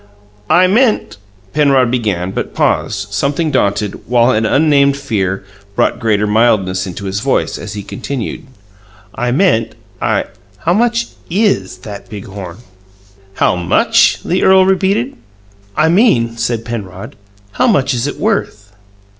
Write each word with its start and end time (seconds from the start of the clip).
"I 0.49 0.65
meant" 0.65 1.17
Penrod 1.53 1.91
began, 1.91 2.31
but 2.31 2.55
paused, 2.55 3.13
something 3.13 3.51
daunted, 3.51 4.07
while 4.09 4.31
an 4.31 4.47
unnamed 4.47 4.97
fear 4.97 5.43
brought 5.75 5.99
greater 5.99 6.25
mildness 6.25 6.87
into 6.87 7.05
his 7.05 7.19
voice, 7.19 7.59
as 7.59 7.73
he 7.73 7.83
continued, 7.83 8.47
"I 9.13 9.29
meant 9.31 9.75
I 10.01 10.25
How 10.57 10.73
much 10.73 11.09
IS 11.29 11.77
that 11.85 12.09
big 12.09 12.25
horn?" 12.25 12.57
"How 13.35 13.55
much?" 13.55 14.23
the 14.23 14.43
earl 14.43 14.65
repeated. 14.65 15.15
"I 15.77 15.87
mean," 15.87 16.35
said 16.35 16.65
Penrod, 16.65 17.15
"how 17.51 17.67
much 17.67 17.93
is 17.93 18.07
it 18.07 18.17
worth?" 18.19 18.71